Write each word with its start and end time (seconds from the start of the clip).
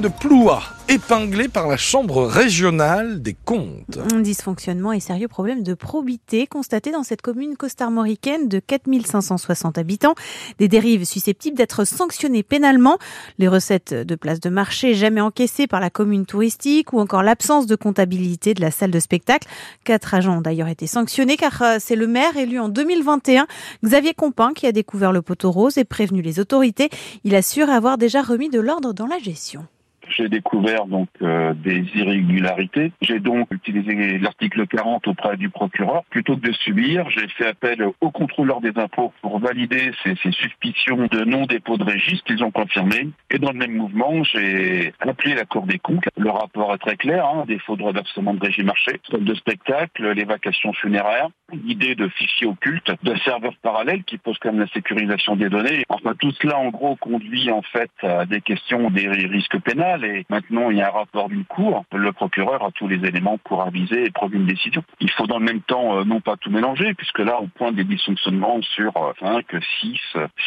de 0.00 0.08
Ploua, 0.08 0.62
épinglé 0.88 1.48
par 1.48 1.68
la 1.68 1.76
Chambre 1.76 2.24
régionale 2.24 3.20
des 3.20 3.34
comptes. 3.34 3.98
Un 4.10 4.20
dysfonctionnement 4.20 4.90
et 4.90 5.00
sérieux 5.00 5.28
problème 5.28 5.62
de 5.62 5.74
probité 5.74 6.46
constaté 6.46 6.90
dans 6.90 7.02
cette 7.02 7.20
commune 7.20 7.58
costarmoricaine 7.58 8.48
de 8.48 8.58
4560 8.58 9.76
habitants. 9.76 10.14
Des 10.58 10.68
dérives 10.68 11.04
susceptibles 11.04 11.58
d'être 11.58 11.84
sanctionnées 11.84 12.42
pénalement. 12.42 12.96
Les 13.36 13.48
recettes 13.48 13.92
de 13.92 14.14
places 14.14 14.40
de 14.40 14.48
marché 14.48 14.94
jamais 14.94 15.20
encaissées 15.20 15.66
par 15.66 15.78
la 15.78 15.90
commune 15.90 16.24
touristique 16.24 16.94
ou 16.94 16.98
encore 16.98 17.22
l'absence 17.22 17.66
de 17.66 17.76
comptabilité 17.76 18.54
de 18.54 18.62
la 18.62 18.70
salle 18.70 18.92
de 18.92 18.98
spectacle. 18.98 19.46
Quatre 19.84 20.14
agents 20.14 20.38
ont 20.38 20.40
d'ailleurs 20.40 20.68
été 20.68 20.86
sanctionnés 20.86 21.36
car 21.36 21.60
euh, 21.60 21.76
c'est 21.78 21.96
le 21.96 22.06
maire 22.06 22.34
élu 22.38 22.58
en 22.58 22.70
2021, 22.70 23.46
Xavier 23.84 24.14
Compin, 24.14 24.54
qui 24.54 24.66
a 24.66 24.72
découvert 24.72 25.12
le 25.12 25.20
poteau 25.20 25.50
rose 25.50 25.76
et 25.76 25.84
prévenu 25.84 26.22
les 26.22 26.40
autorités. 26.40 26.88
Il 27.24 27.34
assure 27.34 27.68
avoir 27.68 27.98
déjà 27.98 28.22
remis 28.22 28.48
de 28.48 28.58
l'ordre 28.58 28.94
dans 28.94 29.06
la 29.06 29.18
gestion 29.18 29.66
j'ai 30.08 30.28
découvert 30.28 30.86
donc 30.86 31.08
euh, 31.22 31.54
des 31.54 31.84
irrégularités. 31.94 32.92
J'ai 33.00 33.20
donc 33.20 33.48
utilisé 33.50 34.18
l'article 34.18 34.66
40 34.66 35.08
auprès 35.08 35.36
du 35.36 35.50
procureur. 35.50 36.04
Plutôt 36.10 36.36
que 36.36 36.48
de 36.48 36.52
subir, 36.52 37.08
j'ai 37.10 37.28
fait 37.28 37.46
appel 37.46 37.86
au 38.00 38.10
contrôleur 38.10 38.60
des 38.60 38.72
impôts 38.76 39.12
pour 39.22 39.38
valider 39.38 39.92
ces, 40.02 40.14
ces 40.22 40.32
suspicions 40.32 41.06
de 41.06 41.24
non-dépôt 41.24 41.76
de 41.76 41.84
registre. 41.84 42.30
Ils 42.30 42.44
ont 42.44 42.50
confirmé. 42.50 43.08
Et 43.30 43.38
dans 43.38 43.52
le 43.52 43.58
même 43.58 43.74
mouvement, 43.74 44.22
j'ai 44.24 44.92
appelé 45.00 45.34
la 45.34 45.44
Cour 45.44 45.66
des 45.66 45.78
comptes. 45.78 46.04
Le 46.16 46.30
rapport 46.30 46.74
est 46.74 46.78
très 46.78 46.96
clair. 46.96 47.26
Hein, 47.26 47.44
défaut 47.46 47.76
de 47.76 47.82
reversement 47.82 48.34
de 48.34 48.40
régime 48.40 48.66
marché, 48.66 49.00
de 49.12 49.34
spectacle, 49.34 50.12
les 50.12 50.24
vacations 50.24 50.72
funéraires, 50.72 51.28
l'idée 51.52 51.94
de 51.94 52.08
fichiers 52.08 52.46
occultes, 52.46 52.90
de 53.02 53.14
serveurs 53.24 53.56
parallèles 53.62 54.04
qui 54.04 54.18
posent 54.18 54.38
quand 54.38 54.52
même 54.52 54.60
la 54.60 54.68
sécurisation 54.68 55.36
des 55.36 55.48
données. 55.48 55.84
Enfin, 55.88 56.14
tout 56.18 56.32
cela, 56.40 56.58
en 56.58 56.70
gros, 56.70 56.96
conduit 56.96 57.50
en 57.50 57.62
fait 57.62 57.90
à 58.02 58.24
des 58.26 58.40
questions 58.40 58.90
des 58.90 59.08
risques 59.08 59.58
pénals 59.60 59.91
et 60.02 60.24
maintenant 60.30 60.70
il 60.70 60.78
y 60.78 60.82
a 60.82 60.88
un 60.88 60.90
rapport 60.90 61.28
d'une 61.28 61.44
cour. 61.44 61.84
Le 61.92 62.12
procureur 62.12 62.64
a 62.64 62.70
tous 62.70 62.88
les 62.88 63.06
éléments 63.06 63.38
pour 63.44 63.62
aviser 63.62 64.06
et 64.06 64.10
prendre 64.10 64.34
une 64.34 64.46
décision. 64.46 64.82
Il 65.00 65.10
faut 65.10 65.26
dans 65.26 65.38
le 65.38 65.44
même 65.44 65.60
temps 65.60 65.98
euh, 65.98 66.04
non 66.04 66.20
pas 66.20 66.36
tout 66.36 66.50
mélanger, 66.50 66.94
puisque 66.94 67.18
là 67.18 67.38
on 67.40 67.48
pointe 67.48 67.74
des 67.74 67.84
dysfonctionnements 67.84 68.60
sur 68.62 68.92
5, 69.20 69.44
6, 69.80 69.98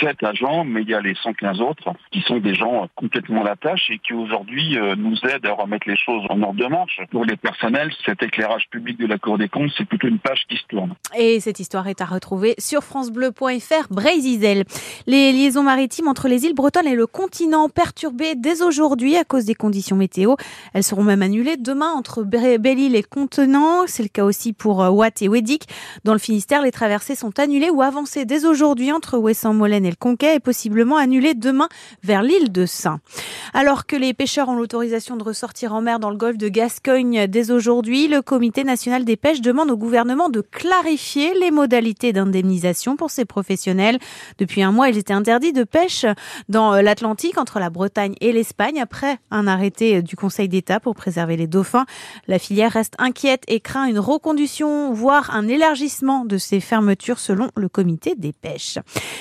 7 0.00 0.22
agents, 0.24 0.64
mais 0.64 0.82
il 0.82 0.90
y 0.90 0.94
a 0.94 1.00
les 1.00 1.14
115 1.14 1.60
autres 1.60 1.92
qui 2.10 2.20
sont 2.22 2.38
des 2.38 2.54
gens 2.54 2.88
complètement 2.94 3.42
à 3.42 3.44
la 3.44 3.56
tâche 3.56 3.90
et 3.90 3.98
qui 3.98 4.14
aujourd'hui 4.14 4.78
euh, 4.78 4.96
nous 4.96 5.16
aident 5.24 5.46
à 5.46 5.52
remettre 5.52 5.88
les 5.88 5.96
choses 5.96 6.24
en 6.28 6.42
ordre 6.42 6.58
de 6.58 6.66
marche. 6.66 7.00
Pour 7.10 7.24
les 7.24 7.36
personnels, 7.36 7.92
cet 8.04 8.22
éclairage 8.22 8.68
public 8.70 8.98
de 8.98 9.06
la 9.06 9.18
Cour 9.18 9.38
des 9.38 9.48
comptes, 9.48 9.70
c'est 9.76 9.84
plutôt 9.84 10.08
une 10.08 10.18
page 10.18 10.44
qui 10.48 10.56
se 10.56 10.66
tourne. 10.68 10.94
Et 11.16 11.40
cette 11.40 11.60
histoire 11.60 11.88
est 11.88 12.00
à 12.00 12.04
retrouver 12.04 12.54
sur 12.58 12.82
francebleu.fr 12.82 13.88
Brésil. 13.90 14.64
Les 15.06 15.32
liaisons 15.32 15.62
maritimes 15.62 16.08
entre 16.08 16.28
les 16.28 16.44
îles 16.44 16.54
bretonnes 16.54 16.86
et 16.86 16.94
le 16.94 17.06
continent 17.06 17.68
perturbées 17.68 18.34
dès 18.34 18.62
aujourd'hui 18.62 19.16
cause 19.28 19.44
des 19.44 19.54
conditions 19.54 19.94
météo. 19.94 20.34
Elles 20.72 20.82
seront 20.82 21.04
même 21.04 21.22
annulées 21.22 21.56
demain 21.56 21.92
entre 21.92 22.24
Belle-Île 22.24 22.96
et 22.96 23.02
Contenant. 23.04 23.86
C'est 23.86 24.02
le 24.02 24.08
cas 24.08 24.24
aussi 24.24 24.52
pour 24.52 24.82
euh, 24.82 24.88
Watt 24.88 25.22
et 25.22 25.28
Wedic. 25.28 25.68
Dans 26.04 26.12
le 26.12 26.18
Finistère, 26.18 26.62
les 26.62 26.72
traversées 26.72 27.14
sont 27.14 27.38
annulées 27.38 27.70
ou 27.70 27.82
avancées 27.82 28.24
dès 28.24 28.44
aujourd'hui 28.44 28.90
entre 28.90 29.18
Ouessant-Molène 29.18 29.86
et 29.86 29.90
le 29.90 29.96
Conquet 29.96 30.36
et 30.36 30.40
possiblement 30.40 30.96
annulées 30.96 31.34
demain 31.34 31.68
vers 32.02 32.22
l'île 32.22 32.50
de 32.50 32.66
Saint. 32.66 33.00
Alors 33.54 33.86
que 33.86 33.96
les 33.96 34.14
pêcheurs 34.14 34.48
ont 34.48 34.56
l'autorisation 34.56 35.16
de 35.16 35.22
ressortir 35.22 35.74
en 35.74 35.80
mer 35.80 36.00
dans 36.00 36.10
le 36.10 36.16
golfe 36.16 36.38
de 36.38 36.48
Gascogne 36.48 37.26
dès 37.28 37.50
aujourd'hui, 37.50 38.08
le 38.08 38.22
Comité 38.22 38.64
national 38.64 39.04
des 39.04 39.16
pêches 39.16 39.40
demande 39.40 39.70
au 39.70 39.76
gouvernement 39.76 40.28
de 40.28 40.40
clarifier 40.40 41.34
les 41.38 41.50
modalités 41.50 42.12
d'indemnisation 42.12 42.96
pour 42.96 43.10
ces 43.10 43.24
professionnels. 43.24 43.98
Depuis 44.38 44.62
un 44.62 44.72
mois, 44.72 44.88
ils 44.88 44.98
étaient 44.98 45.12
interdits 45.12 45.52
de 45.52 45.64
pêche 45.64 46.06
dans 46.48 46.74
euh, 46.74 46.82
l'Atlantique 46.82 47.38
entre 47.38 47.58
la 47.58 47.70
Bretagne 47.70 48.14
et 48.20 48.32
l'Espagne 48.32 48.80
après 48.80 49.17
un 49.30 49.46
arrêté 49.46 50.02
du 50.02 50.16
Conseil 50.16 50.48
d'État 50.48 50.80
pour 50.80 50.94
préserver 50.94 51.36
les 51.36 51.46
dauphins. 51.46 51.86
La 52.26 52.38
filière 52.38 52.72
reste 52.72 52.94
inquiète 52.98 53.42
et 53.48 53.60
craint 53.60 53.86
une 53.86 53.98
reconduction, 53.98 54.92
voire 54.92 55.34
un 55.34 55.48
élargissement 55.48 56.24
de 56.24 56.38
ces 56.38 56.60
fermetures 56.60 57.18
selon 57.18 57.50
le 57.56 57.68
comité 57.68 58.14
des 58.16 58.32
pêches. 58.32 58.78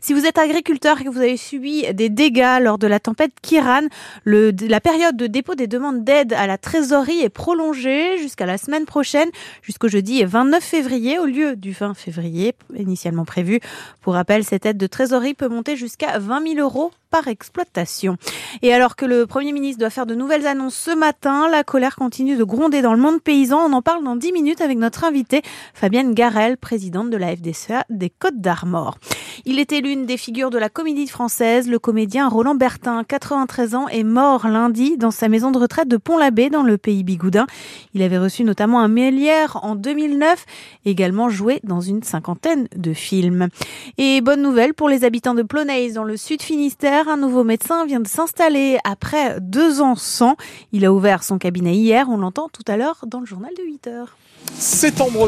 Si 0.00 0.12
vous 0.12 0.26
êtes 0.26 0.38
agriculteur 0.38 1.00
et 1.00 1.04
que 1.04 1.10
vous 1.10 1.20
avez 1.20 1.36
subi 1.36 1.84
des 1.92 2.08
dégâts 2.08 2.58
lors 2.60 2.78
de 2.78 2.86
la 2.86 3.00
tempête 3.00 3.32
Kiran, 3.42 3.86
la 4.24 4.80
période 4.80 5.16
de 5.16 5.26
dépôt 5.26 5.54
des 5.54 5.66
demandes 5.66 6.04
d'aide 6.04 6.32
à 6.32 6.46
la 6.46 6.58
trésorerie 6.58 7.20
est 7.20 7.28
prolongée 7.28 8.18
jusqu'à 8.18 8.46
la 8.46 8.58
semaine 8.58 8.86
prochaine, 8.86 9.28
jusqu'au 9.62 9.88
jeudi 9.88 10.24
29 10.24 10.62
février 10.62 11.18
au 11.18 11.26
lieu 11.26 11.56
du 11.56 11.72
20 11.72 11.94
février 11.94 12.54
initialement 12.76 13.24
prévu. 13.24 13.60
Pour 14.00 14.14
rappel, 14.14 14.44
cette 14.44 14.66
aide 14.66 14.78
de 14.78 14.86
trésorerie 14.86 15.34
peut 15.34 15.48
monter 15.48 15.76
jusqu'à 15.76 16.18
20 16.18 16.54
000 16.54 16.60
euros 16.60 16.90
par 17.10 17.28
exploitation. 17.28 18.16
Et 18.62 18.72
alors 18.72 18.96
que 18.96 19.04
le 19.04 19.26
Premier 19.26 19.52
ministre 19.52 19.80
doit 19.80 19.90
faire 19.90 20.06
de 20.06 20.14
nouvelles 20.14 20.46
annonces 20.46 20.76
ce 20.76 20.94
matin, 20.94 21.48
la 21.48 21.64
colère 21.64 21.96
continue 21.96 22.36
de 22.36 22.44
gronder 22.44 22.82
dans 22.82 22.94
le 22.94 23.00
monde 23.00 23.20
paysan. 23.20 23.58
On 23.58 23.72
en 23.72 23.82
parle 23.82 24.04
dans 24.04 24.16
10 24.16 24.32
minutes 24.32 24.60
avec 24.60 24.78
notre 24.78 25.04
invitée, 25.04 25.42
Fabienne 25.74 26.14
Garel, 26.14 26.56
présidente 26.56 27.10
de 27.10 27.16
la 27.16 27.34
FDSEA 27.36 27.84
des 27.90 28.10
Côtes 28.10 28.40
d'Armor. 28.40 28.98
Il 29.46 29.58
était 29.58 29.80
l'une 29.80 30.04
des 30.04 30.16
figures 30.16 30.50
de 30.50 30.58
la 30.58 30.68
comédie 30.68 31.06
française. 31.06 31.68
Le 31.68 31.78
comédien 31.78 32.28
Roland 32.28 32.54
Bertin, 32.54 33.04
93 33.04 33.74
ans, 33.74 33.88
est 33.88 34.04
mort 34.04 34.46
lundi 34.46 34.96
dans 34.98 35.10
sa 35.10 35.28
maison 35.28 35.50
de 35.50 35.58
retraite 35.58 35.88
de 35.88 35.96
Pont-l'Abbé 35.96 36.50
dans 36.50 36.62
le 36.62 36.76
pays 36.76 37.04
bigoudin. 37.04 37.46
Il 37.94 38.02
avait 38.02 38.18
reçu 38.18 38.44
notamment 38.44 38.80
un 38.80 38.88
Mélière 38.88 39.58
en 39.62 39.76
2009, 39.76 40.44
également 40.84 41.28
joué 41.28 41.60
dans 41.64 41.80
une 41.80 42.02
cinquantaine 42.02 42.68
de 42.76 42.92
films. 42.92 43.48
Et 43.96 44.20
bonne 44.20 44.42
nouvelle 44.42 44.74
pour 44.74 44.88
les 44.88 45.04
habitants 45.04 45.34
de 45.34 45.42
Plonaise 45.42 45.94
dans 45.94 46.04
le 46.04 46.16
sud 46.16 46.42
Finistère. 46.42 47.08
Un 47.08 47.16
nouveau 47.16 47.44
médecin 47.44 47.86
vient 47.86 48.00
de 48.00 48.08
s'installer 48.08 48.78
après 48.84 49.38
deux 49.40 49.80
ans 49.80 49.94
sans. 49.94 50.36
Il 50.72 50.84
a 50.84 50.92
ouvert 50.92 51.22
son 51.22 51.38
cabinet 51.38 51.74
hier. 51.74 52.08
On 52.10 52.18
l'entend 52.18 52.48
tout 52.48 52.64
à 52.66 52.76
l'heure 52.76 53.04
dans 53.06 53.20
le 53.20 53.26
journal 53.26 53.52
de 53.56 53.62
8 53.62 53.86
heures. 53.86 54.16
C'est 54.54 55.00
en 55.00 55.10
breton. 55.10 55.20